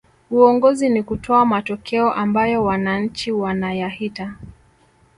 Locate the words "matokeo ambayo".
1.45-2.63